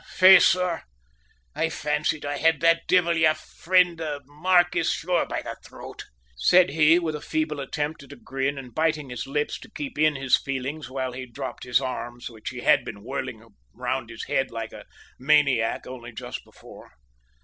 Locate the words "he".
6.71-6.97, 11.11-11.27, 12.49-12.61